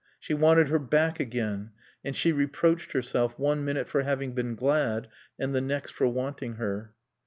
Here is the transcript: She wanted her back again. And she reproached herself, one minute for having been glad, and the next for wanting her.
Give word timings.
She 0.19 0.33
wanted 0.33 0.69
her 0.69 0.79
back 0.79 1.19
again. 1.19 1.73
And 2.03 2.15
she 2.15 2.31
reproached 2.31 2.93
herself, 2.93 3.37
one 3.37 3.63
minute 3.63 3.87
for 3.87 4.01
having 4.01 4.33
been 4.33 4.55
glad, 4.55 5.07
and 5.37 5.53
the 5.53 5.61
next 5.61 5.91
for 5.91 6.07
wanting 6.07 6.55
her. 6.55 6.95